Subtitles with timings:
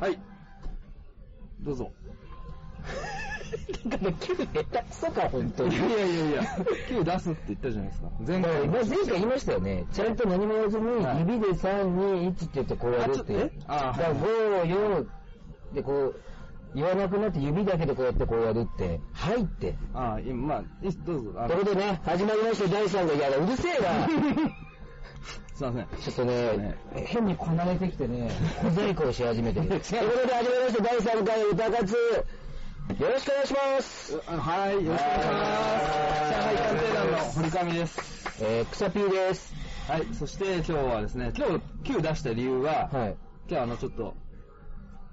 [0.00, 0.18] はい。
[1.60, 1.92] どうぞ。
[3.84, 5.76] なんかね、キュ下手くそか、本当に。
[5.76, 6.42] いやいやいや、
[6.88, 8.08] 9出すって言ったじゃないですか。
[8.26, 8.68] 前まあ回。
[8.68, 9.84] まあ前回言いましたよね。
[9.92, 13.52] ちゃんと何も言わずに、はい指で3、2、1って言ってこうやるって。
[13.66, 15.06] ああだから5、4
[15.74, 16.20] でこう、
[16.74, 19.00] 言わなくなって指だけでこうやってこうやるって。
[19.12, 19.76] はいって。
[19.94, 21.32] ああ、今、まあ、いどうぞ。
[21.36, 23.16] あということでね、始まりました第3回。
[23.16, 24.08] いや、うるせえな。
[25.54, 25.86] すいません。
[26.00, 28.30] ちょっとね、変にこなれてきてね、
[28.60, 29.60] 小細工をし始めて。
[29.60, 31.94] ということで始まりました第3回歌活。
[31.94, 34.22] よろしくお願いします。
[34.26, 36.24] あはい、よろしくお願いします。
[36.28, 38.24] 上海探偵団の堀上です。
[38.42, 39.54] えー、草ピーです。
[39.88, 43.16] はい、そして今日はですね、今日9出した理由は、はい。
[43.48, 44.14] 今日あのちょっと、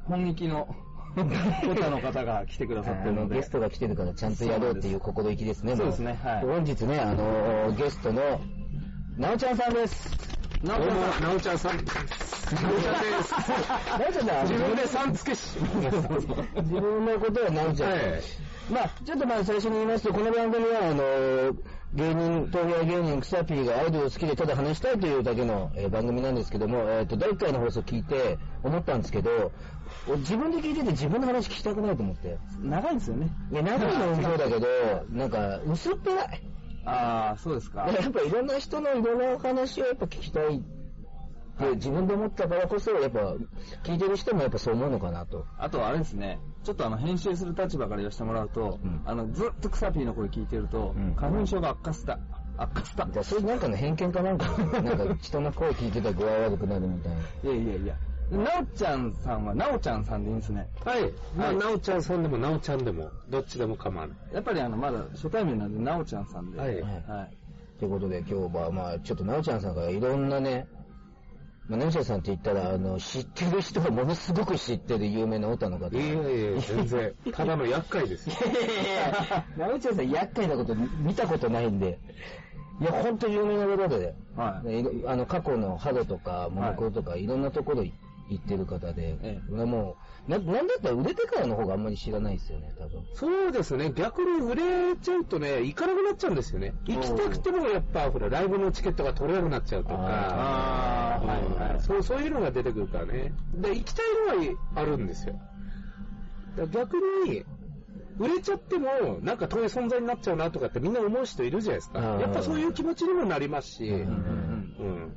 [0.05, 0.67] 本気の、
[1.15, 5.73] コタの方が来てくださってるので、ゲストが来てるからちゃんとやろうっていう心意気ですね。
[5.73, 8.39] もそうですねはい本日ね、あのーゲストの、
[9.17, 10.09] なおちゃんさんです。
[10.63, 11.75] なおちゃんさんなおちゃんさん。
[11.75, 13.33] なおちゃんです。
[13.33, 15.57] なおちゃんだ自分でさんつけし。
[15.59, 17.91] 自分のことはなおちゃん。
[17.91, 18.01] はい
[18.71, 20.07] まあ、ちょっとまあ最初に言います。
[20.07, 21.53] と、この番組は、あの
[21.93, 26.51] 芸人、東京芸人、草ピーがアイドル好きでただ話したいというだけの、えー番組なんです。
[26.51, 29.11] けども、えっ、と、第1回の放送聞いて思ったんです。
[29.11, 29.51] けど、
[30.19, 32.37] 自分で聞いてて自分の話聞きたくないと思って。
[32.61, 33.09] 長いんです。
[33.09, 33.29] よね。
[33.51, 34.67] いや、長いのもそうだけど、
[35.09, 36.41] なんか、薄っぺらい。
[36.85, 37.87] ああ、そうですか。
[37.87, 43.35] やっぱいろんな人のいろんなお話をやっぱ聞きたいって自分で思ったからこそ、やっぱ
[43.83, 45.45] 聞いてる人もやっぱそう思うのかなと。
[45.57, 52.17] あとあれですね、ちょっとあの編集する立場から言わせてもらうと、うんあのずっとクサピーの声聞いてると、うん花粉症が悪化した。
[52.57, 53.07] 悪化した。
[53.11, 54.45] じゃあそれなんかの偏見かなんか、
[54.81, 57.19] なんか人の声聞いてたら具合悪くなるみたいな。
[57.19, 57.95] いやいやいや。
[58.31, 60.67] なおちゃんさんは、なおちゃんさんでいいんですね。
[60.85, 61.11] はい。
[61.35, 64.17] まあ、はいなおちゃんさんでもなおちゃんでも、どっちでも構わない。
[64.33, 66.59] やっぱりあの、まだ初対面なんで、なおちゃんさんで。
[66.59, 66.89] はいは
[67.29, 67.37] い。
[67.79, 70.67] ということで今日はまあちょっとなおちゃんさんからいろんなね、
[71.67, 75.87] まあ、なおちゃんさんって言ったら、あの、知ってる人がものすごく知ってる有名なオタの方。
[75.97, 77.13] いやいやいや、全然。
[77.33, 78.35] ただの厄介ですよ。
[79.57, 81.99] なおちゃんさん厄介なこと見たことないんで。
[82.79, 84.15] いや、ほんと有名な方で。
[84.35, 87.93] はいねいろあの、過去のハドとか、モノクロとか、いろんなところ行
[88.39, 89.97] ってる方で、ええ俺も
[90.27, 93.03] う、な、なんだったら売れてからの方があんまり知らないですよね、多分。
[93.13, 93.91] そうですね。
[93.95, 96.73] 逆に売れちゃうとね、行かなくなっちゃうんですよね。
[96.85, 99.95] 行きたくてもやっぱ、ほら、ライブのチケットが取れなくなっちゃうとか。
[99.95, 103.33] はいはいそう、そういうのが出てくるからね。
[103.55, 104.05] で、行きたい
[104.37, 105.39] のはあるんですよ。
[106.71, 107.43] 逆に、
[108.19, 111.99] 売れちゃっても、なんか遠い存在になっちゃうなとかってみんな思う人いるじゃないですか。
[111.99, 113.89] やっぱそういう気持ちにもなりますし。
[113.89, 115.13] うんうんうん。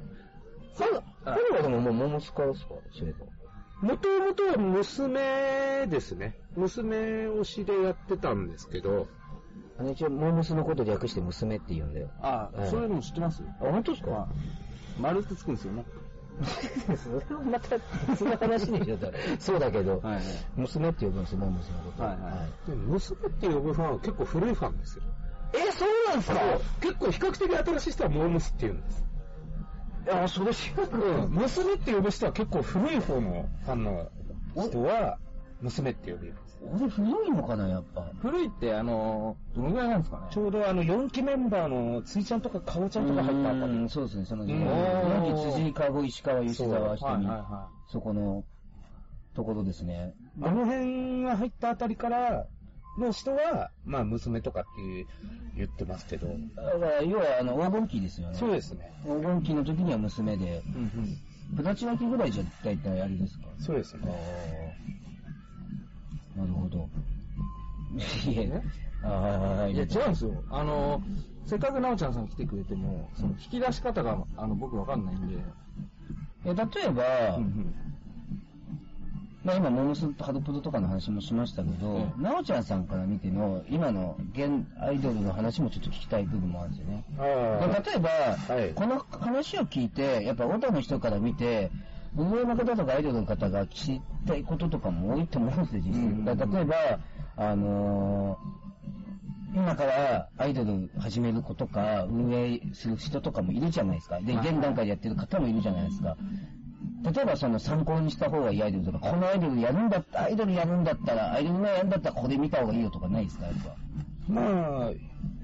[0.79, 3.25] 彼彼はでももうモモスカですか知れた。
[3.81, 6.39] もともとは娘ですね。
[6.57, 6.97] 娘
[7.29, 9.09] 推しでやってたんですけど、
[9.79, 12.09] あの一応、モームスのこと略して娘って言うんだよ。
[12.21, 13.43] ああ、はいそういうのも知ってます？
[13.61, 14.11] あ、本当ですか？
[14.11, 15.85] はい丸ってつくんですよね。
[16.97, 17.77] それはまた
[18.09, 19.13] 別の話にしちゃったら。
[19.39, 20.23] そうだけど、はいはい
[20.57, 22.03] 娘って呼ぶんですよ、モームスのこと。
[22.05, 25.05] はいはいで娘って呼ぶファンは結構古いファンですよ。
[25.53, 26.41] え、そうなんですか？
[26.81, 29.05] 結構比較的新しい人はモームスって言うんです。
[30.11, 31.31] あ、それ知らなうん。
[31.31, 34.11] 娘って呼ぶ人は結構古い方のファンの
[34.57, 35.19] 人は、
[35.61, 36.59] 娘って呼びます。
[36.77, 38.07] 俺古いのかな、やっぱ。
[38.21, 43.89] 古いって、あの、どのぐらいなんですかねちょうどあの4期メンバーのついちゃんとかかおちゃんとか入ったあたりうん。
[43.89, 48.45] そうですね、その、ん四期辻、かご、石川、吉沢、はい瞳はいはそこの、
[49.35, 50.15] ところですね。
[50.43, 52.47] あの辺が入ったあたりから
[52.99, 55.07] の人は、まあ娘とかっていう
[55.57, 56.29] 言ってますけど。
[56.57, 58.37] だから、要は、あの、黄金期ですよね。
[58.39, 58.93] そうですね。
[59.05, 61.57] 黄金期の時には娘で、うんうん。
[61.57, 63.47] プラチナ期ぐらいじゃ大体あれですか？
[63.59, 64.77] そうですあね。
[66.37, 66.89] あ、なるほど。
[68.31, 68.63] いえ、
[69.03, 69.13] ああ、
[69.63, 70.43] はいいや、違うんですよ。
[70.51, 71.03] あの、
[71.47, 75.35] せっかくなおちゃんさん来てくれても、その引き出し方が、あの、僕わかんないんで。
[75.35, 75.39] い
[76.49, 77.75] や、例えば、うん
[79.45, 87.05] まあ今、モノスとハドプロとかの話もしましたけど、うんなおちゃんさんから見ての、今の現アイドルの話もちょっと聞きたい部分もあるんですよね。
[87.19, 91.71] 例えば、はいこの話を聞いて、やっぱオタの人から見て、
[92.17, 96.37] 運営の方とかアイドルの方が知りたいこととかも多いと思うんですよ、実際。
[96.37, 96.75] 例えば、
[97.37, 98.65] あのー
[99.57, 104.19] 今からアイドル始める子とか、運営する人とかもいるじゃないですか。
[104.21, 106.17] で、はい現段階でやってる方もいるじゃないですか。
[107.05, 113.77] 例えばその参考にした方がいいアイドルとか、このアイドルやるんだった、アイドルやるんだったら、アイドルのやるんだったらこれ見た方がいいよとかないですか、やっぱ。
[114.33, 114.91] まあ、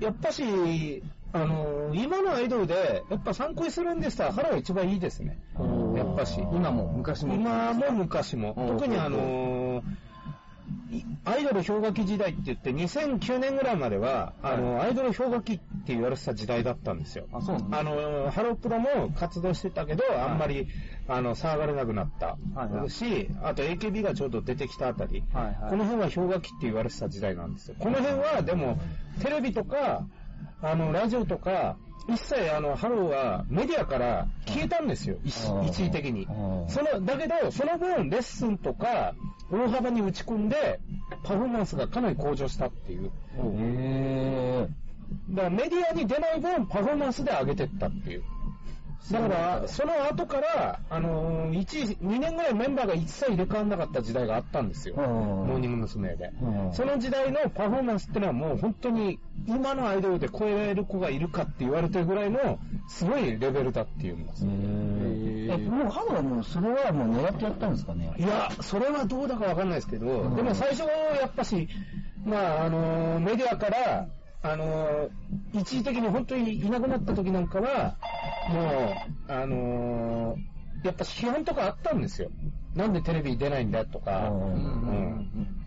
[0.01, 1.03] やっぱし、
[1.33, 5.39] あの今のアイドルで、やっぱ参考にするんでしたら、腹が一番いいですね。
[5.95, 6.41] やっぱし。
[6.41, 8.55] 今も昔も今も昔も。
[8.57, 9.83] うん特にあの
[10.91, 17.27] いアイドル氷河期時代って言って、2009年ぐらいまでは、あの、アイドル氷河期って言われてた時代だったんですよ。
[17.33, 17.81] あ、そうな。
[17.81, 20.69] あの、ハロプロも活動してたけど、あんまり、
[21.09, 22.37] あの、騒がれなくなった。
[22.55, 27.77] はいはいし、あと AKB がちょうど出てきたあたり、はいはいこの辺は氷河期って言われてた時代なんですよ。
[27.79, 28.79] この辺は、でも、
[29.23, 30.07] テレビとか、
[30.63, 31.77] あの、ラジオとか、
[32.09, 35.17] 一切、あの、ハローはメディアから消えたんですよ。
[35.25, 35.33] 一
[35.73, 36.27] 時的に。
[36.69, 39.15] その、だけど、その分、レッスンとか、
[39.51, 40.81] 大幅に打ち込んで、
[41.23, 43.07] パフォーマンスがかなり向上したっていう。
[43.07, 43.11] へ
[45.31, 48.23] だからメディアに出ない分、パフォーマンスで上げてったっていう。
[49.11, 54.95] だから、その後から、あのー、1、2年ぐらいメンバーが一切入れ替わんなかった時代があったんですよ。
[54.99, 56.15] うんモーニング娘。
[56.17, 56.73] でうん。
[56.73, 64.45] その時代のパフォーマンスってのはもう本当に、今のアイドルで超えられる子がいるかって言われてるぐらいの、すごいレベルだっていうんです。
[64.47, 65.55] え。
[65.55, 68.15] え、もうハロはもうそれはもう狙ってやったんですかね？
[68.19, 70.91] いや、それはどうだかわかんないですけど、うんでも最初は
[71.21, 71.69] やっぱし、
[72.25, 74.07] まあ、あのーメディアから、
[74.43, 75.11] あのー
[75.53, 77.97] 一時的に本当にいなくなった時なんかは、
[78.49, 78.63] も
[79.29, 80.51] う、あのー
[80.83, 82.31] やっぱ批判とかあったんですよ。
[82.75, 84.33] なんでテレビに出ないんだとか、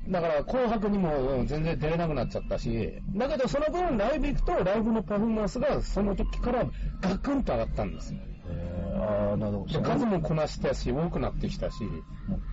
[0.09, 6.65] だから紅白にもうん全然出れなくなっちゃったし、だけどその分ライブ行くとライブのパフォーマンスがその時から
[7.01, 8.19] ガクンと上がったんですよ。
[8.49, 9.79] えーああ、なるほど。
[9.81, 11.83] で数もこなしたし、多くなってきたし、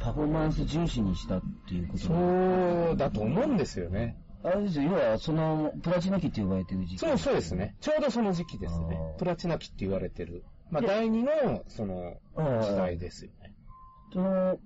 [0.01, 2.15] パフォーマンス重視にしたっていうことそ
[2.93, 4.17] うだと思うんですよね。
[4.43, 6.99] あれですよ、要はそのプラチナ期って呼ばれてる時期。
[6.99, 7.77] そうそうですね。
[7.81, 8.99] ちょうどその時期ですね。
[9.19, 10.45] プラチナ期って言われてる。
[10.71, 11.31] まあ、第二の、
[11.69, 13.53] その、時代ですよね。
[14.13, 14.59] その、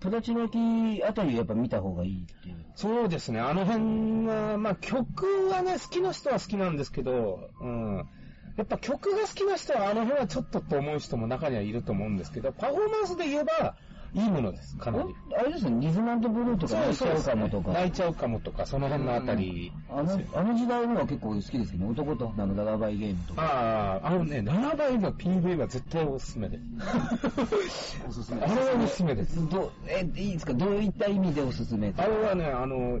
[0.00, 2.64] プラチナ期あたりやっぱ見た方がいいっていう。
[2.76, 3.40] そうですね。
[3.40, 8.08] あの辺は、まあ、曲はね、好きな人は好きなんですけど、うん。
[8.56, 13.76] やっぱ曲が好きな人はあの辺はちょっとと思う人も中にはいると思うんですけど、パフォーマンスで言えば、
[14.14, 15.14] いいものです、かなり。
[15.38, 17.72] あれですよね、リズムブルーとか泣いちゃうかもとか。
[17.72, 19.72] 泣いちゃうかもとか、その辺のあたり。
[19.90, 23.42] あの、あの時代のは結構好きですけどね、男と女のララバイゲームとか。
[23.42, 26.58] ああ、あのね、7倍の PV は絶対おすすめで。
[28.08, 29.48] おすすめあれはおすすめです。
[29.48, 30.54] どうえ、いいですか？
[30.54, 32.98] どういった意味でおすすめあれはね、あの、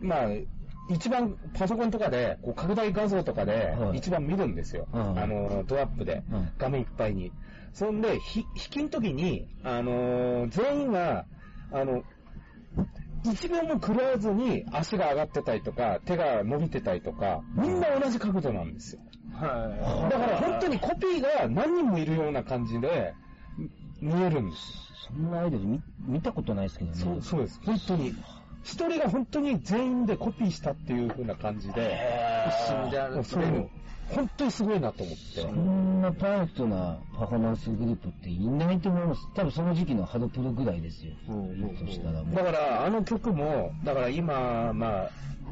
[0.00, 0.26] まあ、
[0.88, 4.88] 一番パソコンとかで、こう拡大画像とかでは、い一番見るんですよ。
[4.92, 7.32] うんあの、ドアップでうん、画面いっぱいに。
[7.72, 11.26] そんで、ひ引きの時に、あの、全員が、
[11.70, 12.02] あの、
[13.24, 19.02] 一秒も狂わずに足が上がってたりとか、手が伸びてたりとか、みんな同じ角度なんですよ。
[19.32, 23.14] はだから本当にコピーが何人もいるような感じで、
[24.00, 24.92] 見えるんです。
[25.06, 26.96] そんなアイドル見見たことないですけどね。
[26.96, 27.60] そう、そうです。
[27.64, 28.14] 本当に。
[28.64, 31.98] 一人が本当に全員でコピーしたっていう風な感じで、
[32.48, 33.70] 一瞬でそれも、
[34.08, 35.40] 本当にすごいなと思って。
[35.40, 39.28] そんなパーフェクトなパフォーマンスグループっていないと思います。
[39.34, 41.12] 多分その時期のハロプロぐらいですよ。
[41.28, 42.22] うんうんうんいるとしたら。
[42.22, 45.04] だから、あの曲も、だから今、ま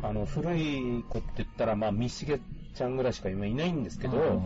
[0.02, 2.40] あ、あの、古い子って言ったら、まあ、ミシゲ
[2.74, 4.42] ちゃんぐらいしか今いないんですけど、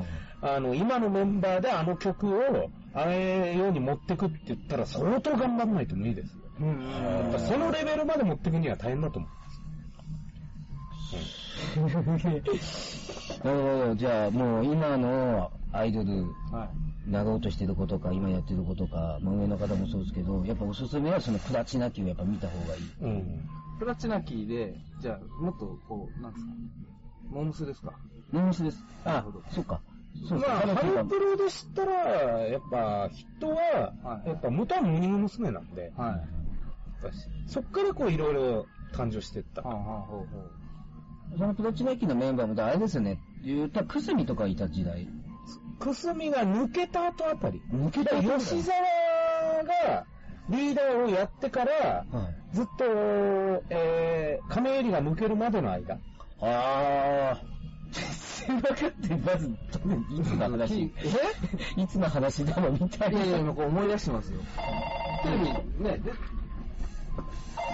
[0.47, 6.45] あの、今のメンバーであの曲を、あれように持ってくって言ったら、相当頑張らないと無理ですよ。
[6.61, 9.31] うんやっぱそのレベルまで持ってくには大変だと思う。
[13.47, 13.95] なるほど。
[13.97, 16.67] じゃあもう今のアイドル、は
[17.07, 17.11] い。
[17.11, 22.83] なろうとしてることか、今やってることか、まあ上の方もそうですけど、やっぱおすすめはそのプラチナ期をやっぱ見た方がいい。
[23.01, 23.49] うん。
[23.79, 26.53] プラチナキーで、じゃあ、もっと、こう、なんですか、
[27.31, 27.93] モームスですか？
[28.33, 28.79] ノームスです。
[29.05, 29.81] あなるほど、そっか。
[30.31, 31.93] まあ、ハハロプロで知ったら、
[32.47, 35.51] やっぱ、人は、はいやっぱ元はモーニング娘。
[35.51, 36.21] なんで、はい。
[37.47, 39.63] そっからこういろいろ誕生していった。
[39.63, 41.39] はあ、はあ、ほうほう。
[41.39, 45.07] そのプラチナ期のメンバーも、あれですよね、言ったらクスミとかいた時代。
[45.79, 47.61] くすみが抜けた後あたり。
[47.71, 48.79] 抜けた吉沢
[49.65, 50.07] が
[50.49, 52.57] リーダーをやってから、はい。
[52.57, 52.85] ずっと、
[53.71, 55.99] えー、亀入りが抜けるまでの間。
[56.41, 57.54] あー。
[58.47, 59.47] 分かって、まず、
[60.11, 60.93] いつの話
[61.77, 61.81] え？
[61.81, 64.41] いつの話でもみたいいやいや、こう思い出してますよ。
[65.23, 65.45] テレビ、
[65.83, 66.13] ね、で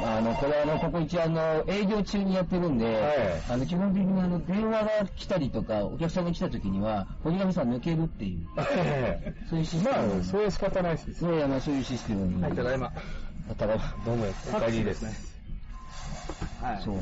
[0.03, 2.97] あの、これあの、ここ一応あの、営業中にやってるんで、はい
[3.51, 8.41] あの、基本的にあの、電話が来たりとか、お客さんが来た時には、堀上さん抜けるっていう、
[9.49, 10.15] そういうシステム。
[10.15, 11.15] まあ、そういう仕方ないです。
[11.15, 12.43] そうそういうシステムに。
[12.43, 12.93] はい、ただいま。
[13.51, 13.95] あただいま。
[14.05, 15.03] どうも、お帰りです。
[15.03, 15.13] ね。
[16.63, 16.83] はい。
[16.83, 16.97] そう。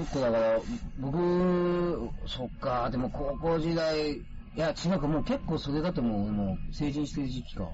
[0.00, 0.60] 結構だから、
[0.98, 4.22] 僕、そっか、でも高校時代、い
[4.56, 7.68] や、違うか、もう結構それだともう、もう成人してる時期か。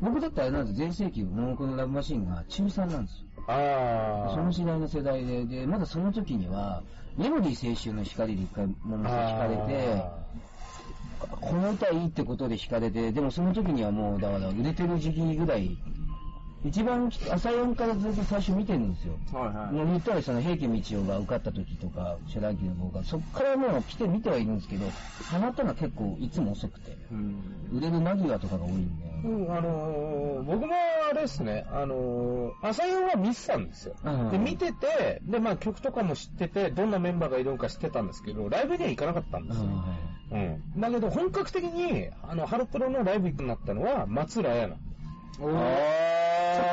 [0.00, 3.26] 僕だってあれなんです全盛期、モンコのラブマシンが中3なんですよ。
[3.48, 6.82] あその時代の世代で、で、まだその時には、
[7.18, 10.02] メロディー青春の光で一回、モンコ弾かれて、
[11.40, 15.76] この歌いいってことで弾かれて、でもその時にはもう、だから売れてる時期ぐらい
[16.62, 19.14] 一番朝4からずっと最初見てるんですよ。
[19.32, 19.72] はいはい。
[19.72, 24.86] もう言ったらその平家道夫が受かった時とか、遮断機の動画、そっからもう来て見てはいるんですけど、
[25.30, 27.42] ハマったのは結構いつも遅くて、うん。
[27.72, 29.06] 売れる間際とかが多いんで。
[29.24, 30.72] うん、あのー僕も
[31.10, 33.94] あれですね、あのー朝夜は見てたんですよ。
[34.04, 39.64] うんで、見てて、で、まあ曲とかも知ってて、どんなメンバーがいるのか知ってたんですけど、ライブには行かなかったんですよ。
[40.32, 40.80] うん。
[40.80, 44.76] だけど、本格的に、あの、ハロプロのライブ行くなったのは、松浦綾菜。
[45.42, 45.46] お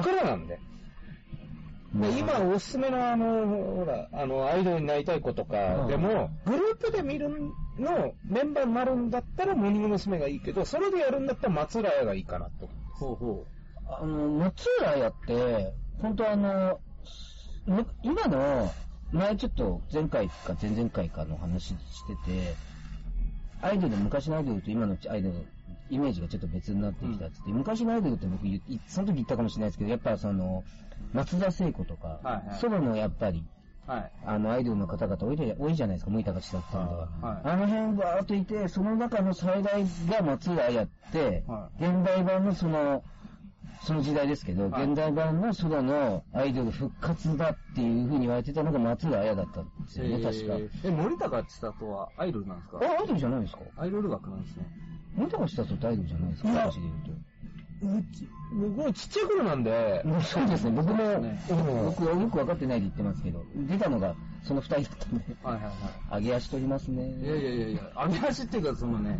[0.03, 0.59] そっからなんで。
[1.95, 7.29] で、今おすすめのあの、ほら、あの、アイドルになりたい子とかでも、グループで見る
[7.79, 10.19] のメンバーになるんだったらモーニング娘。
[10.19, 12.69] がいいけど、それでやるんだったら松浦綾がいいかなと。
[12.93, 13.45] ほうほ
[13.89, 16.79] あの、松浦綾って、本当あの、
[17.65, 18.71] む今の、
[19.11, 21.73] 前ちょっと前回か前々回かの話し
[22.07, 22.55] てて、
[23.61, 25.35] アイドル、昔のアイドルと今のアイドル、
[25.89, 28.43] イメージがちょっと別になってきたってって、昔のアイドルって僕
[28.87, 30.63] その時言ったかもしれないですけど、やっぱその、
[31.13, 33.43] 松田聖子とか、はいはいソロのやっぱり、
[33.87, 33.91] う。
[33.91, 34.11] はい。
[34.25, 36.99] あの、アイドルの方々多いで多いじゃないですか、向いた勝ちだったんでは。
[37.21, 43.03] はいあの辺バーっといて、その中の最大が松浦綾って、は現代版のその、
[43.83, 50.57] その時代ですけど、はい現代版のソロのアイドル復活だっていう風に言われてたのが松浦綾だったんですよね、確か。
[50.83, 52.79] え、森高千里はアイドルなんですか？
[52.81, 54.65] あ、アイドルじゃないですかアイドル枠なんですね。
[55.15, 56.91] 森高千里ってアイドルじゃないですか、私で言
[57.93, 60.95] ううち僕もちっちゃい頃なんでそうですね、僕も、
[61.85, 65.63] 僕はよく分かってないで言ってますけど、出たのがその二人だったんで、はいはい
[66.11, 67.09] は上げ足取りますね。
[67.09, 67.25] い。
[67.25, 69.19] いやいやいやいや、揚げ足っていうか、そのね、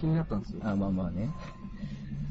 [0.00, 0.60] 気になったんですよ。
[0.64, 1.30] あ、まあまあね。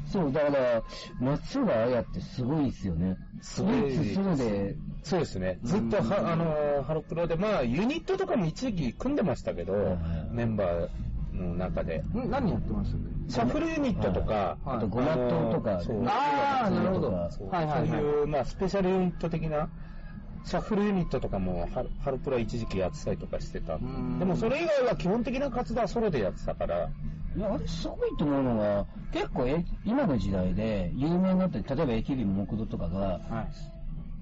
[0.06, 0.82] そう、だから、
[1.20, 3.16] 松浦綾ってすごいですよね。
[3.40, 5.58] すごい唯一ソロで、そうですね。
[5.62, 9.98] ずっとうんは、あの、ハロプロで、まあ、ユニットとかも一時期組んでましたけどはい、
[10.32, 10.88] メンバー
[11.42, 12.04] の中で。
[12.14, 12.30] ん。
[12.30, 14.76] 何やってましたっけシャッフルユニットとか、はい。
[14.76, 16.04] あとごまっととか、そう。
[16.06, 17.28] あーなるほど。
[17.30, 17.48] そう。
[17.48, 17.88] はいはいはい。
[17.88, 19.68] そういう、まあ、スペシャルユニット的な、
[20.44, 23.76] シャッフルユニットとかもハロ、ハロプロは一時期やってたりとかしてた。
[23.76, 24.24] んで。
[24.24, 26.90] もそれ以外は基本的な活動はソロでやってたから、
[27.36, 33.72] いや、あれすごいと思うのが、結構え、今の時代で有名になって、例えば AKB も木戸とかが、はい。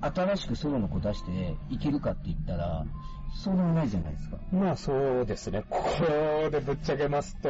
[0.02, 2.86] 新しくソロの子出していけるかって言ったら、
[3.34, 4.37] そうでもないじゃないですか。
[4.52, 5.64] まあそうですね。
[5.68, 7.49] ここでぶっちゃけますと、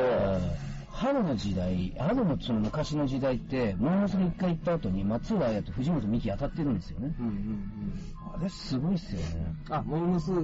[0.90, 7.14] 春の時代、春のその昔の時代って、モームスが一回行った後に松浦綾と藤本美貴当たってるんですよね。
[7.18, 8.38] うんうんうん。
[8.38, 9.54] あれすごいっすよね。
[9.70, 10.34] あ、モームスっ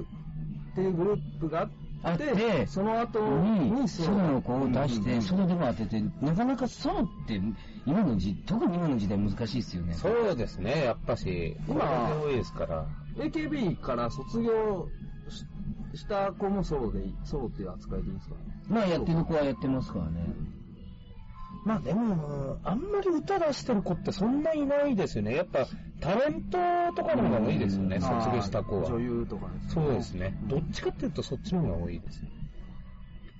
[0.75, 6.11] ていうグループがあって、あってその後に、にソロの子を出して、ソロでも当ててる。
[6.21, 7.41] なかなかソロって、
[7.85, 9.93] 今の時、特に今の時代難しいっすよね。
[9.93, 11.83] そうですね、やっぱし、今
[12.23, 12.85] 多いですから。
[13.17, 14.87] AKB から卒業
[15.97, 18.41] しした子もソロでいい、ソロっていう扱いでいいんですかね。
[18.69, 20.27] まあやってる子はやってますからね。
[21.65, 25.35] まあでも、あんまり歌出してる子ってそんないないですよね。
[25.35, 25.67] やっぱ、
[25.99, 26.57] タレント
[26.95, 28.89] とかの方が多いですよね、うん卒業した子は。
[28.89, 30.37] 女優とかですそうですね。
[30.43, 32.29] どっちかっていうとそっちの方が多いですね。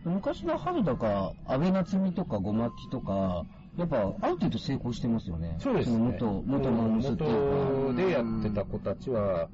[0.03, 3.45] 昔の春だか、安倍夏美とかごまきとか、
[3.77, 5.55] やっぱある程度成功してますよね。
[5.59, 5.97] そうですね。
[5.97, 9.47] の元、元モームスっていう元でやってた子たちは、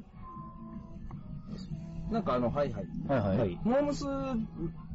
[2.13, 2.85] なんかあの、はいはい。
[3.07, 3.13] か。
[3.15, 3.37] はいはい。
[3.39, 4.05] はいモームス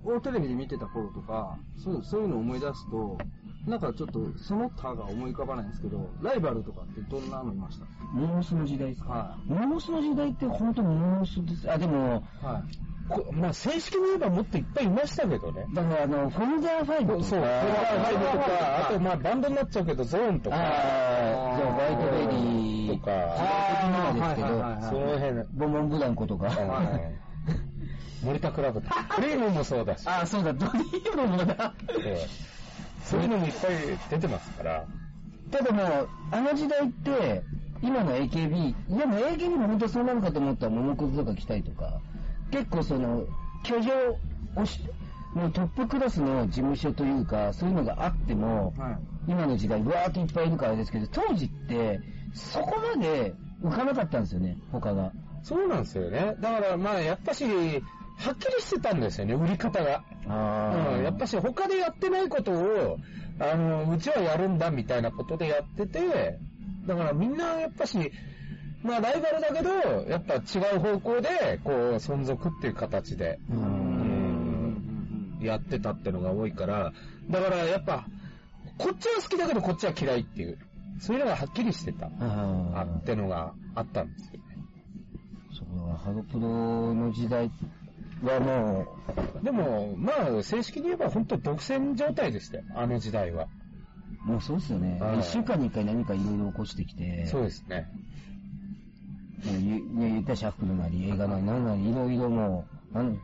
[0.04, 3.18] をテレビで見てた頃とか、そうそういうのを思い出すと、
[3.66, 7.86] なんかちょっとその他が思い浮かばないんですけど、ライバルとかってどんなのいました？
[8.14, 9.12] モームスの時代ですか？
[9.12, 11.70] はモームスの時代って本当にモームスです。
[11.70, 12.46] あ、でも、い。
[12.46, 12.62] はい。
[13.08, 15.66] こまあ正式に言えばもっといっぱいいましたけどね。
[15.74, 17.24] だからあの、フォルダー5とか。
[17.24, 23.12] そう、フォルダー5とか、あとまあバンドになっちゃうけど、ゾーンとか、ああ、そう、バイトベリーとか。
[23.12, 26.46] あーですけど、その辺、ボンボンブランコとか。
[26.46, 27.28] はい。
[28.24, 31.72] 森田クラブとか、 クリームもそうだし、ああ、そうだ、ドリームもだ。
[32.04, 32.26] ええ。
[33.04, 33.70] そういうのもいっぱい
[34.10, 34.84] 出てますから、
[35.50, 37.42] ただもう、あの時代って、
[37.80, 42.00] 今の AKB、でも AKB も本当そうなのかと思ったら、桃くずとか来たりとか、
[42.50, 43.24] 結構その、
[43.62, 43.94] 居城
[44.56, 44.80] をし、
[45.34, 48.98] もうトップクラスの事務所というか、そういうのがあっても、はい。
[49.28, 52.00] 今の時代、わーっといっぱいいるからですけど、当時って、
[52.32, 55.12] そこまで浮かなかったんですよね、他が。
[55.42, 56.34] そうなんですよね。
[56.40, 60.02] だからまあやっぱし、はっきりしてたんですよね、売り方が。
[60.26, 62.98] あうん、やっぱし他でやってないことを、
[63.38, 66.38] あの、うちはやるんだみたいなことでやってて、
[66.86, 68.10] だからみんなやっぱし、
[68.82, 69.70] まあライバルだけど、
[70.08, 73.38] やっぱ違う方向で、こう、存続っていう形で、
[75.40, 76.92] やってたってのが多いから、
[77.28, 78.06] だからやっぱ、
[78.76, 80.58] こっちは好きだけどこっちは嫌いっていう、
[81.00, 84.40] そういうのがはっきりしてた、ああってのがあったんですよね。
[85.58, 87.50] そうだ、ハロプロの時代
[88.22, 88.86] はも
[89.42, 93.48] でも、まあ、正式に言えば本当独占状態でしたよ、あの時代は。
[94.24, 94.98] もうそうですよね。
[95.00, 97.88] はい一週間に一回何かいろいろ起こしてきて、そうですね。
[99.44, 103.18] 言ったシャッフルなり映画なり何なりいろいろもう、あの、も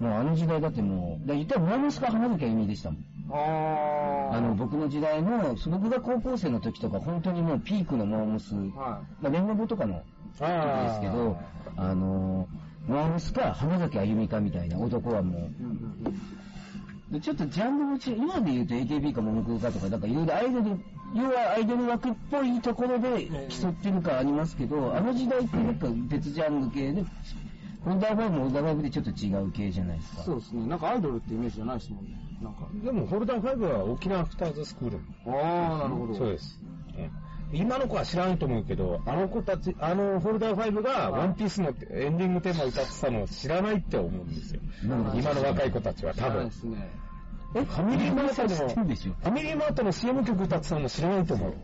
[0.00, 3.04] うあの時代だってもう、だ言ったらモームスか花咲あゆみでしたもん。
[3.30, 10.02] ああの、僕の時代の、僕が高校生の時とか本当にもうピークのモームス、はまあ、連合とかの
[10.38, 11.38] 時ですけど、
[11.76, 12.48] あの、
[12.86, 15.44] モームスか花咲あゆみかみたいな男はもう、い。
[15.44, 16.36] うんうん。
[17.10, 20.78] でちょっとジャンルも違う、今で言うと AKB かモモクロかとか、なんかいろいろアイドル、
[21.14, 27.04] 要はアイドル枠っぽいところで競ってる感ありますけど、あの時代ってなんか別ジャンル系で、
[27.84, 30.22] ホルダー5もホルダー5でちょっと違う系じゃないですか。
[30.22, 30.66] そうですね。
[30.66, 32.10] なんかアイドルってイメージじゃないですもんね。
[32.42, 32.68] なんか。
[32.84, 34.98] でも、ホルダー5は沖縄アフターズスクール。
[35.26, 36.14] ああ、なるほど。
[36.14, 36.60] そうです。
[36.98, 44.60] うん今の子は知らないと思うけど、あの子たち、あのホルダー5がワンピースのエンディングテーマ歌ってたのを知らないって思うんですよ。
[44.84, 46.50] うん今の若い子たちは多分知らないで。
[46.50, 47.05] すね。
[47.54, 51.54] え、ファミリーマートの、ファミリーマートの CM 曲歌ってたの知らないと思う。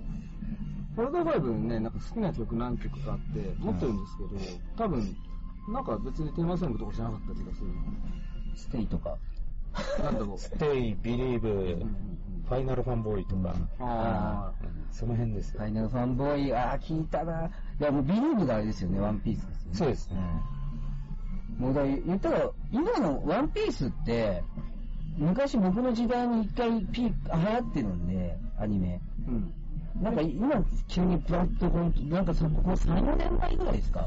[0.97, 5.17] ホルダーファイブね、なんか好きな曲何曲かあって、持ってるんですけど、多分、
[5.73, 7.67] なんか別にテーマソングとかじゃなかった気がする
[8.57, 9.17] ステイとか。
[9.99, 10.05] な。
[10.05, 10.29] なんだろう。
[10.37, 15.61] Stay, Believe, うんうんファイナルファンボーイとか、あうんその辺ですよ。
[15.61, 17.47] ファイナルファンボーイ、あー聞いたな。
[17.47, 19.77] いやもうビリーブがあれですよね、ワンピースですよね。
[19.79, 20.17] そうですね。
[21.59, 24.43] もうだ言ったら、今のワンピースって、
[25.17, 29.01] 昔僕の時代に一回ピーク、流行ってるんで、アニメ。
[29.27, 29.31] あ。
[29.31, 29.53] うん。
[30.03, 34.07] なんか今急にプラッとこんなんかそここ3、4年前ぐらいですか？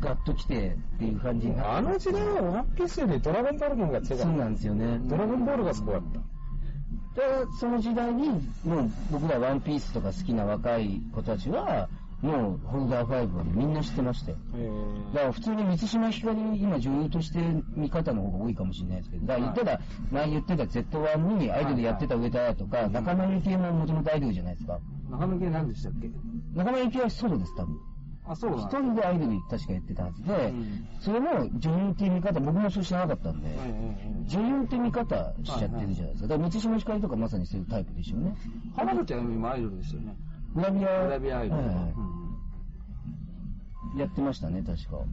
[0.00, 4.98] ガッと来てっていう感じあの時代はワンピースよりドラゴンボールの方が強かそうっなんですよね。
[5.08, 5.16] た。
[5.16, 6.18] ドラゴンボールがすごかった。
[7.20, 8.28] で、その時代に、
[8.64, 11.88] もう僕らワンピースとか好きな若い子たちは、
[12.24, 14.38] もうホルダー5はみんな知ってましたよ。
[14.56, 14.70] え
[15.12, 17.38] だから普通に満島ひかり、今女優として
[17.76, 24.78] 見方の方が多いかもしれないですけど、だから言ってた、前言ってた Z1 にアイドルやってた上田とか、仲間由紀恵ももともとアイドルじゃないですか。
[25.08, 26.10] ー、中野系何でしたっけ？
[26.54, 27.76] 仲間由紀恵はソロです、多分。
[28.26, 28.80] あ、そう一だ。
[28.80, 31.28] 人でアイドル確かやってたはずで、うんそれも
[31.58, 36.28] 女優って見方、僕もそう知らなかったんで、うん女優って見方しちゃってるじゃないですか。
[36.28, 38.34] だから満島ひかりとかまさにそういうタイプでしょうね。
[38.74, 40.16] 浜口あゆみもアイドルですよね。
[40.54, 41.62] グラビア、グラビアアイドル。
[41.62, 42.14] はいうん
[43.96, 45.04] やってましたね、確か。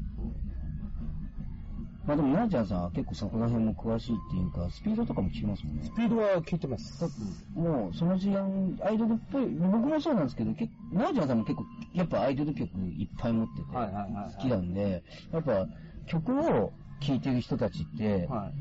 [2.05, 5.91] まあでも、なーちゃんさんは結構そこら辺も詳しいっていうか、スピードとかも聞きますもんねス。
[5.95, 7.05] ピードは聞いてます。
[7.53, 15.67] もう、その時代にアイドルっぽい、僕もそうなんですけど、結構、なーちゃんさんも結構、やっぱアイドル曲いっぱい持ってて、はいはいはいはい好きなんで、やっぱ
[16.07, 18.51] 曲を聴いてる人たちって、は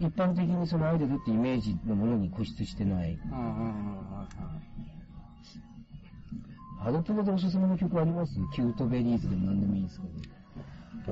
[0.00, 0.06] い。
[0.06, 3.18] 一般的にそのアイドルってイメージのものに固執してない。
[6.82, 8.34] ハロプロでおすすめの曲あります？
[8.54, 10.06] キュートベリーズでも何でもいいんですけ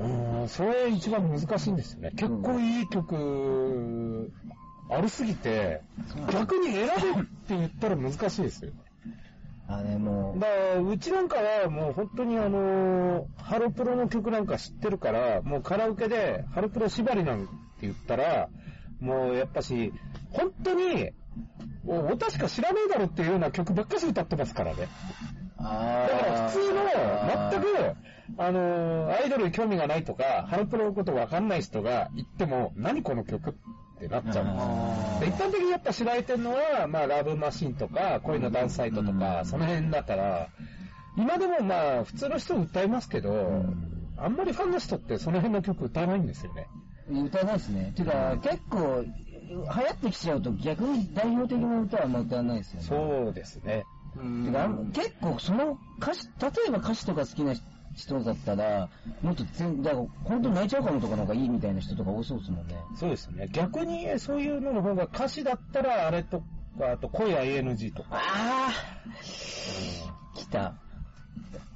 [0.01, 0.07] ど。
[0.07, 2.11] うん、それ一番難しいんですよね。
[2.11, 4.31] 結構いい曲、
[4.89, 5.81] ありすぎて、
[6.31, 8.71] 逆に選べって言ったら難しいですよ。
[9.67, 17.51] あれもうだ、から、うちなんかはもう本当にあの、ハロプロの曲なんか知ってるから、もうカラオケでハロプロ縛りなんて
[17.81, 18.49] 言ったら、
[18.99, 19.93] もうやっぱし、
[20.31, 21.11] 本当に、
[21.85, 24.87] お、おたしか知らねえだろっていうような曲ばっかし歌ってますからね。
[25.61, 26.79] あだから普通の、
[27.51, 27.95] 全く、
[28.37, 33.53] あの、アイドルに興味がないとか、ハロプロのことわかんない人が言っても、何この曲っ
[33.99, 40.49] てなっちゃうんです一般的にやっぱ知られてるのは、まあ、ラブマシンとか、恋のダンスサイトとか、その辺だから、
[41.17, 43.65] 今でもまあ、普通の人歌いますけど、
[44.17, 46.67] あんまりファンの人ってその辺の曲歌わないんですよね。
[47.09, 47.93] 歌わないですね。
[47.95, 49.03] てか、結構、
[49.49, 52.85] 流行ってきちゃうと逆に代表的な歌はあんま歌わないですよね。
[52.87, 53.85] そうですね。
[54.17, 57.53] うんてか、あの結構その歌詞、例えば歌詞とか好きな
[57.95, 58.89] 人だったら、
[59.21, 62.83] もっと全、だから本当泣いちゃうかもとかの方がいいみたいな人とか多そうですもんね。
[62.95, 63.47] そうですね。
[63.51, 66.39] 逆にそういうのの方が歌詞だったら、あれと
[66.77, 68.09] か、あと恋は ANG とか。
[68.13, 68.71] ああ
[70.35, 70.73] 来た。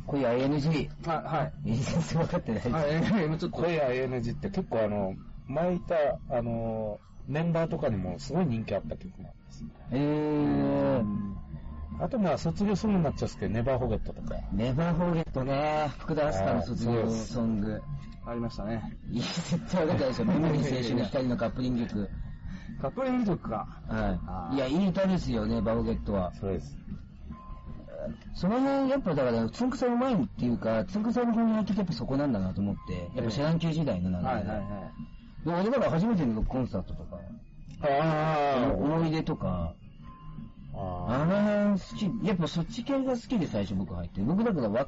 [0.05, 0.89] こういう ING。
[1.07, 1.53] はい、はい。
[1.65, 2.73] 全然分かってないです。
[2.73, 5.15] はい、ちょっと、恋や ANG って結構あの、
[5.47, 5.95] 前いた、
[6.29, 9.63] あの、メンバーとかにもすごい人気あった曲なんです。
[9.91, 11.03] えー、
[11.99, 14.35] あとまあ卒業ソングになっちゃうんですけど、ネバーホゲットとか。
[14.51, 15.91] ネバーフォーゲットね。
[15.99, 17.81] 福田明日香の卒業ソング。
[18.25, 18.97] ありましたね。
[19.09, 20.25] いや、絶対分かってないですよ。
[20.25, 22.09] メモリー青春の光のカップリング曲。
[22.81, 23.67] カップリング曲か。
[23.87, 24.55] はい。
[24.55, 26.33] いや、いい歌ですよね、バオゲットは。
[26.33, 26.77] そうです。
[28.33, 35.45] その辺、やっぱだから、つんくさんうまいっていうか、つんくさんの本気ってやっぱそこなんだなと思って、やっぱシャラン級時代のなんで、はいはいはい。
[35.45, 37.19] で俺だから初めてのコンサートとか、
[37.81, 39.73] あ思い出とか、
[40.75, 44.21] あの辺好き、やっぱそっち系が好きで最初僕入って。
[44.21, 44.87] 僕だからわ、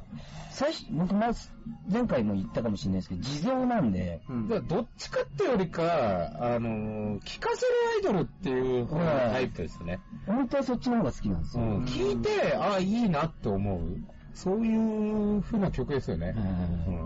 [0.50, 1.48] 最初、僕まず、
[1.90, 10.00] 前回も言ったかもしれないですけど、地蔵なんで、うんだからどっちかってよりか、あの、聴かせるアイドルっていう方のタイプですね。
[10.26, 11.64] 本当はそっちの方が好きなんですよ。
[11.64, 14.15] うん、聞いて、ああ、いいなって思う。
[14.36, 16.34] そういう風な曲ですよね。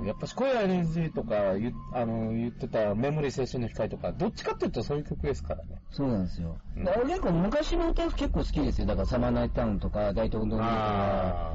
[0.00, 5.80] うん、やっぱし、声 NG とか言あの言ってたメモリー青春の光とか、どっちかっていうとそういう曲ですからね。
[5.90, 6.58] そうなんですよ。
[6.76, 8.86] うんだから俺結構昔の歌結構好きですよ。
[8.86, 11.54] だからサマーナイトタウンとか、大東運動とか、あ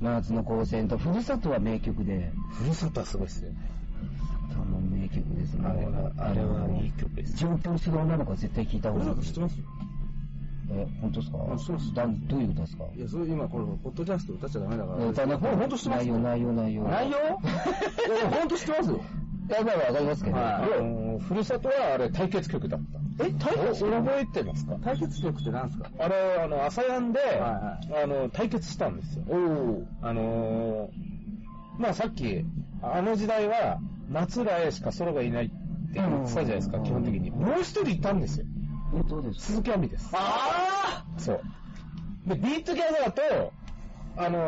[0.00, 3.56] 真夏の光線と、ふるさとは名曲で、あ、ふるさとはすごいですよね。
[4.54, 5.66] あの名曲ですね。
[5.68, 7.36] あれは、あれはいい曲です。
[7.36, 9.40] 上京する女の子は絶対聞いた方がいいと知って。
[9.40, 9.56] ます？
[9.58, 9.62] え、
[11.00, 11.38] 本当ですか？
[11.52, 12.84] あそうですだどういう歌ですか？
[12.96, 15.06] いや、それ今これ、ポッドキャスト歌っちゃダメだから。
[15.06, 16.06] 歌のほんほんと知ってます？
[16.06, 16.82] 内容、内容、内容。
[16.84, 17.18] 内容？
[17.18, 19.00] いや、ほんと知ってますよ。
[19.48, 20.36] いや、まあわかりますけど。
[20.36, 22.80] はいあのふるさとはあれ対決曲だっ
[23.18, 23.24] た。
[23.26, 23.84] え、対決？
[23.84, 24.76] お覚えてますか？
[24.82, 25.90] 対決曲って何ですか？
[25.98, 29.24] あれ、あの、朝やんで、はあの、対決したんですよ。
[29.28, 32.44] おあのー、まあさっき、
[32.82, 33.78] あの時代は、
[34.10, 35.54] 松浦へしかソロがいないって
[35.94, 37.30] 言ってたじゃないですか、うん基本的に。
[37.30, 38.46] もう一人いたんですよ。
[38.94, 40.10] え、どうですか鈴木亜美です。
[40.12, 41.40] あそう。
[42.26, 43.52] で、 BE TOGETHER と、
[44.16, 44.38] あの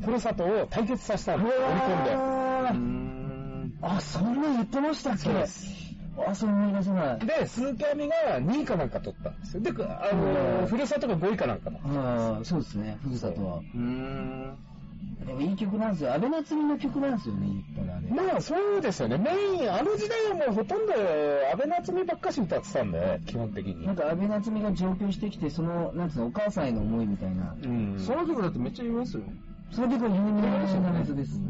[0.00, 3.72] ー、ふるさとを対決させたんですよ、オリコン。
[3.82, 5.18] あ、そんな言ってましたっけ？
[5.18, 5.94] そうです。
[6.26, 7.18] あ、そんな言い出せない。
[7.26, 9.62] で、鈴木亜美が2位かなんか取ったんですよ。
[9.62, 11.78] で、あのー、ふるさとが5位かなんかな。
[11.84, 13.56] ああ、そうですね、ふるさとは。
[13.58, 14.58] うーん。
[15.26, 16.12] でもいい曲なんですよ。
[16.14, 18.08] 安倍なつみの曲なんですよね、言ったらあれ。
[18.28, 19.16] まあそうですよね。
[19.18, 23.96] メイン、あの時代はもうほとんど安倍なつみばっかし歌ってたんで、基本的になん。
[23.96, 27.54] か安倍なつみが上京してきて、その、なんつうの、お母さんへの思いみたいな。
[27.62, 27.98] うん。
[27.98, 29.22] その曲だってめっちゃ有名ですよ。
[29.70, 31.40] その曲は有名なやつです。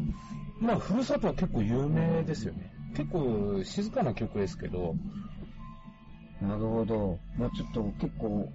[0.59, 2.71] まあ、ふるさとは結構有名ですよね。
[2.95, 4.95] 結構静かな曲ですけど、
[6.41, 7.19] なるほど。
[7.37, 8.49] まあちょっと結構、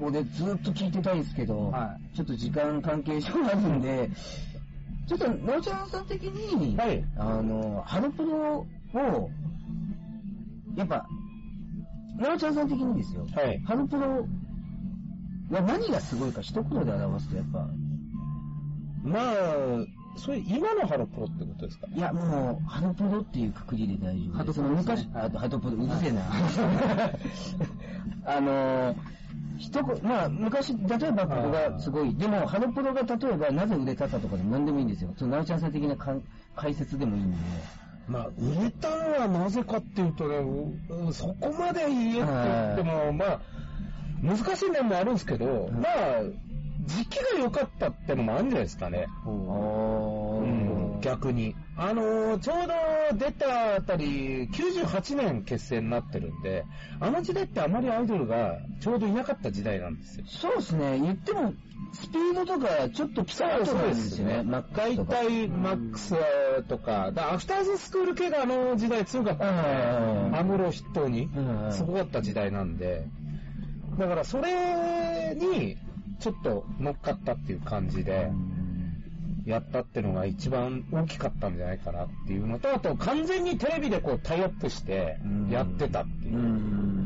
[0.00, 4.10] 俺ずっと聴いてたいんですけど、はちょっと時間関係上あるんで、
[5.06, 9.30] ちょっと、のーちゃんさん的に、はいあの、ハロプロを、
[10.76, 11.06] やっぱ、
[12.18, 13.58] のーちゃんさん的にですよ、はい。
[13.60, 14.26] ハロプロ
[15.50, 17.66] は何がすごいか一言で表すと、やっぱ、
[19.02, 19.34] まあ、
[20.16, 21.86] それ今のハロプロってことですか？
[21.94, 24.36] いや、もう、ハロプロっていうくくりで大丈夫です。
[24.38, 26.22] ハトプロ昔、あとハトプロ、うるせえな。
[28.36, 28.94] あの、
[29.60, 35.12] 一言、まあ、昔、例えばここがすごい、でも、ハロプロが例えばなぜ売れたかとかでも何でもいいんですよ。
[35.16, 35.96] その、なおちゃんさん的な
[36.56, 37.36] 解説でもいいんで。
[38.08, 43.40] まあ、売れたのはなぜかっていうとね、ううそこまで言えって言っても、まあ、
[44.22, 46.22] 難しい面もあるんですけど、うんまあ、
[46.86, 49.06] 時期が良かったってのもあるんじゃないですかね。
[49.26, 49.32] あう
[50.44, 50.69] ん
[51.00, 51.54] 逆に。
[51.76, 56.64] あのーちょうど出たあたり、98年結成になってるんで、
[57.00, 60.24] あの時代ってあまりアイドルがちょうどいなかった時代なんですよ。
[60.28, 60.98] そうですね。
[61.00, 61.54] 言っても、
[61.92, 64.42] スピードとかちょっと来た後なんですよね。
[64.42, 65.06] マック大。
[65.06, 66.14] 体、マックス
[66.68, 73.06] とか、だアフターズスクール系があの時代強かったんで、うんアムロ筆頭にうんすごかった時代なんで、
[73.98, 75.76] だからそれに
[76.20, 78.30] ちょっと乗っかったっていう感じで、
[79.50, 85.18] やったってのが一番大きかったんじゃないかなっていうのと、あと完全にテレビでこうタイアップして
[85.50, 87.00] やってたっていう。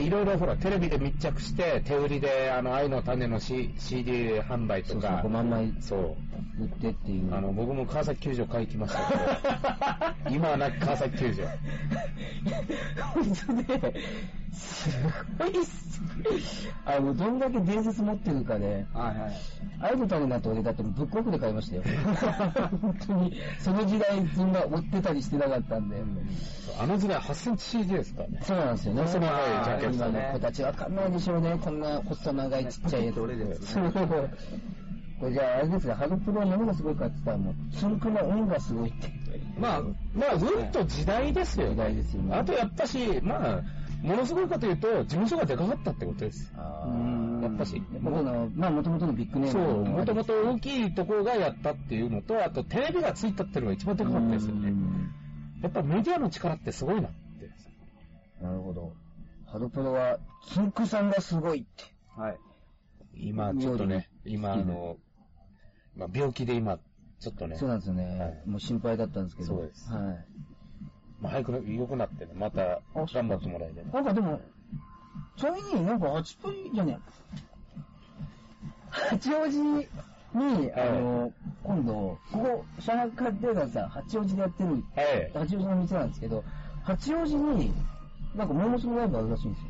[0.00, 6.62] いろいろほら、テレビで密着して、手売りで、あの、愛の種の、C、CD 販売とそうそう、か5、万枚そう。
[6.62, 7.34] 売ってっていう。
[7.34, 10.14] あの、僕も川崎球場買い行きました。
[10.24, 11.44] けど、今はなく川崎球場。
[13.14, 13.94] 本当で、
[14.52, 14.90] す
[15.38, 15.88] ごいっす。
[16.84, 19.32] あの、どんだけ伝説持ってるかで、はいはい。
[19.80, 21.82] アイドルになって俺だってブックオフで買いましたよ。
[22.80, 25.96] 本当に、その時代そんな追ってたりしてなかったんで。
[26.80, 28.40] あの時代8センチ CD ですからね。
[28.42, 29.02] そうなんですよね。
[29.02, 31.58] 細長いジャケット今の子たちわかんないでしょうね。
[31.62, 33.20] こんな細長いちっちゃいやつ。
[33.20, 33.92] 折れるやつそう。
[35.18, 39.12] これじゃああれですね、ハロプロは何がすごいかって言ったらもう、つんくの音がすごいって。
[39.58, 39.82] まあ、
[40.14, 41.70] まあ、うんと時代ですよね。
[41.72, 43.62] 時代ですよねあとやっぱし、まあ、
[44.02, 46.52] ものすごいかというと、事務所がでかかったってことです。
[46.54, 47.82] やっぱし。
[48.00, 54.72] 僕の、まあ、もともとのビッグネームそう、もともと大きいところがやったっていうのと、あとテレビがついたっていうのが一番でかかったですよね。
[55.62, 57.50] やっぱメディアの力ってすごいなって。
[58.40, 58.92] なるほど。
[59.46, 61.84] ハロプロは、つんくさんがすごいって。
[62.16, 62.38] はい。
[63.14, 64.96] 今、ちょっとね、今、あの、
[65.96, 66.78] まあ、病気で今、
[67.18, 68.18] ちょっとね、そうなんですよね。
[68.18, 69.48] はいもう心配だったんですけど。
[69.48, 70.26] そうですはい。
[71.20, 74.00] まあ、早く良くなってね、また頑張ってもらえれば。
[74.00, 74.40] なんかでも、
[75.36, 77.38] ちなみになんか八プリじゃねえ。
[78.90, 79.88] 八王子に、
[80.74, 85.30] あの、今度、ここ、上海カテがさ、八王子でやってる、はい。
[85.34, 86.44] 八王子の店なんですけど、
[86.82, 87.72] 八王子に、
[88.34, 89.68] なんかモーモスのライブあるらしいんですよ。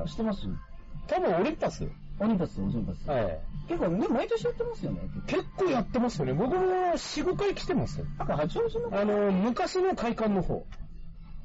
[0.00, 0.46] ああ、知ってます？
[1.06, 1.86] 多分オリンパス。
[2.20, 3.08] オリンパス、オリンパス。
[3.08, 3.40] はい。
[3.66, 5.00] 結構ね、毎年やってますよね。
[5.26, 6.34] 結構やってますよね。
[6.34, 8.06] 僕も4、5回来てますよ。
[8.18, 10.66] なんか八王子の、あの、昔の会館の方。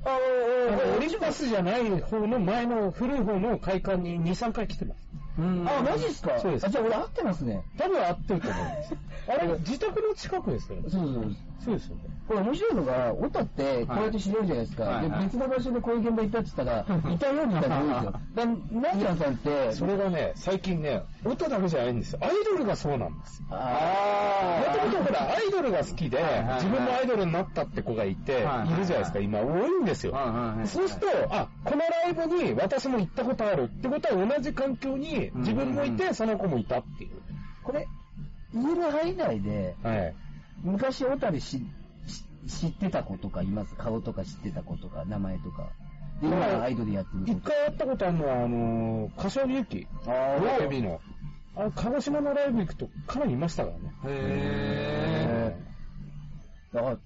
[0.03, 5.07] ああのオリンパスじゃない方の前の古い方の会館に2、3回来てます。
[5.37, 6.39] うんあ、マジっすか？
[6.39, 7.61] そうですあ、じゃあ俺合ってますね。
[7.77, 8.95] 多分合ってると思います。
[9.27, 10.89] あれ、自宅の近くですよね。
[10.89, 11.35] そうそうそう。
[11.65, 12.01] そうですよね。
[12.27, 15.01] ここれ面白いのが、オタってこうやって知れるじゃないですか。
[15.01, 18.11] で、別の場所でこういう現場行ったって言ったら、 いたようにいたら多いですよ。
[18.35, 22.19] だナジャンさんって、それがね、最近ね、音だけじゃないんですよ。
[22.21, 23.47] アイドルがそうなんですよ。
[23.51, 26.23] あもともとほら、 アイドルが好きで
[26.55, 30.13] 自分もアイドルになったって子がいて、いるじゃはいないですか、今多いんですよ。
[30.65, 37.11] そうすると、あ、このライブに私も行ったことあるってことは同じ環境に自分もいて、その子もいたっていう。
[37.63, 37.87] これ、
[38.53, 40.15] 言える範囲内で、はい。
[40.63, 41.61] 昔オタで知
[42.47, 43.75] 知ってた子とかいます？
[43.75, 45.69] 顔とか知ってた子とか、名前とか。
[46.21, 47.37] で今アイドルやってる。
[47.37, 49.87] 一回やったことあるのは、あのー、柏木由紀。
[50.05, 51.01] あー AKB の。
[51.55, 53.93] あれ、鹿児島のライブ行くとかなりいましたからね。
[54.05, 55.57] へ
[56.73, 56.97] だから、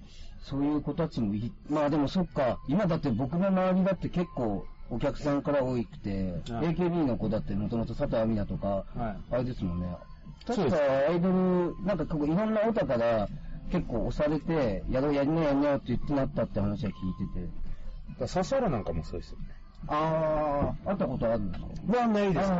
[0.42, 6.10] そういう子たちもい、まあでもそっか、今だって僕の周りだって結構お客さんから多くて、
[6.52, 9.86] はい AKB の子だってもともと佐藤亜美奈とか、はいあれですもんね。
[10.46, 10.76] 確か
[11.08, 13.28] アイドル、なんかここいろんなオタから
[13.70, 17.40] 結構押されて、やろうやりなよやりなよって言ってなったって話は聞いてて。
[17.40, 19.59] だから笹原なんかもそうですよね。
[19.88, 22.50] あー、会ったことあるんですかはないです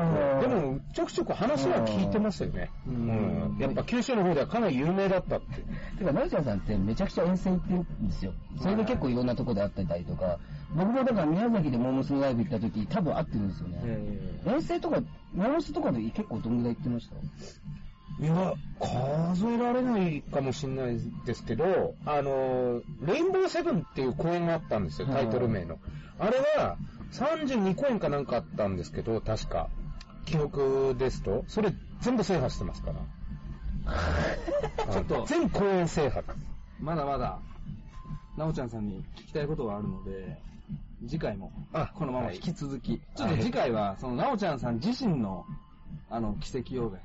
[0.40, 2.70] けど、でも、ちょくちょく話は聞いてますよね。
[2.86, 3.58] ううんん。
[3.58, 5.62] やっぱ九州の方ではかなり有名だったって。
[5.98, 8.32] てか、ナイちゃんさんってめちゃくちゃ遠征行ってるんですよ。
[8.60, 10.38] それで結構いろんなとこで会ってたりとか、
[10.74, 13.78] 僕もだから宮崎でモームスのライブ行った時、多分会ってるんですよね。
[13.84, 15.00] え遠征とか、
[15.34, 17.16] モームスとかで結構どんぐらい行ってました？
[18.24, 25.78] いや、数えられないかもしれないですけど、あの、レインボーセブンっていう公演があったんですよ、タイトル名の。
[26.18, 26.76] あれは、
[27.12, 29.68] 32公演かなんかあったんですけど、確か。
[30.26, 33.00] 記憶ですと、それ全部制覇してますから。
[34.92, 36.24] ちょっと全公演制覇。
[36.78, 37.40] まだまだ、
[38.36, 40.40] なおちゃんさんに聞きたいことがあるので、
[41.06, 45.44] 次回もあこのままはい引き続き、ちょっと次回は、そのなおちゃんさん自身の、
[46.10, 47.00] あの、奇跡をね、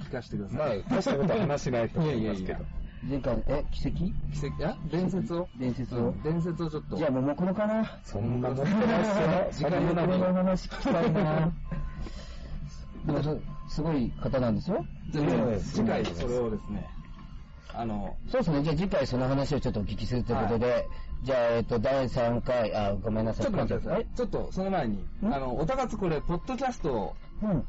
[0.00, 2.58] 聞かせてくだまあさい。、大したことは話しないと思いますけど。
[2.60, 3.98] いやいやい前回、え、奇跡？
[4.32, 4.76] 奇跡、あ？
[4.90, 5.48] 伝説を？
[5.58, 5.98] 伝説を？
[5.98, 6.96] うん伝説をちょっと。
[6.96, 7.84] じゃあ、ももクロかな？
[8.04, 8.68] そんなもん ない。
[9.52, 10.44] 時間もなももクロのい。
[10.44, 11.52] 話聞きたいな
[13.06, 14.84] でもそ、すごい方なんですよ。
[15.12, 16.86] 次回それをですね、
[17.72, 18.62] あの、そうですね。
[18.62, 20.86] じゃあ次回その話をちょっとお聞きするということで、
[21.22, 23.46] じゃあ、えっと、第3回、あ、ごめんなさい。
[23.46, 24.06] ちょっと待ってください。
[24.14, 27.66] ちょっとその前に、あの、おたかつこれ、ポッドキャストうん。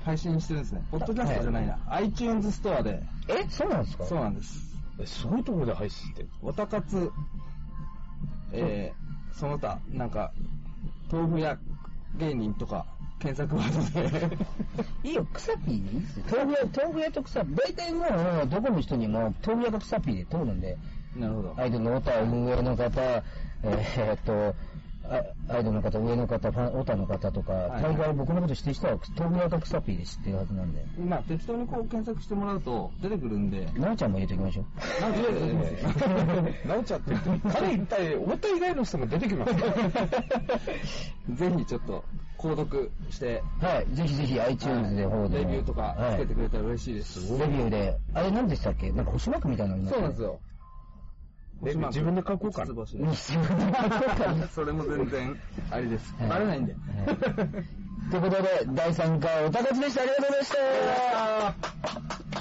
[0.00, 0.82] で配信してるんですね。
[0.90, 1.78] ポッドキャストじゃないな。
[1.88, 3.02] iTunes ストアで。
[3.28, 4.04] え、そうなんですか？
[4.04, 4.70] そうなんです。
[5.00, 6.28] えすごいところで配信してる。
[6.42, 7.10] おたかつ、
[8.52, 10.32] えー、その他、なんか、
[11.10, 11.58] 豆腐屋
[12.18, 12.86] 芸人とか、
[13.18, 14.36] 検索ワードで。
[15.04, 15.84] いいよ、草ピー？
[15.84, 16.24] でいいですよ。
[16.30, 18.04] 豆腐屋、豆腐屋と草、大体も
[18.44, 20.76] う、どこの人にも、豆腐屋が草ピーで通るんで、
[21.16, 21.54] なるほど。
[21.58, 24.54] アイドルのオタ運営の方、えーっと、あ
[25.48, 30.84] アイドルの方、上の方、ファンオタの方とか、はい大概僕のこと知ってる人は、豆腐屋が草ピーで知ってるはずなんで。
[30.98, 33.66] まあ、適当にこう検索してもらうと出てくるんで。
[33.76, 35.00] なおちゃんも入れておきましょう。
[35.00, 37.12] なんでなおちゃんって、
[37.52, 39.54] 彼一体、思った以外の人も出てきます。
[41.34, 42.04] ぜひちょっと、
[42.38, 45.44] 購読して、はい、ぜひぜひ iTunes で方でも。
[45.44, 47.38] レビューとかつけてくれたら嬉しいです。
[47.38, 48.90] レビューで、あれ何でしたっけ？
[48.92, 50.40] なんか星マークみたいなのそうなんですよ。
[51.62, 55.36] レビュー自分で書こうかな自分で書こうかなそれも全然
[55.70, 56.14] ありです。
[56.18, 56.72] はいバレないんで。
[56.72, 60.02] はいということで、第3回おたかつでした。
[60.02, 60.52] ありがとうございまし
[62.32, 62.39] た。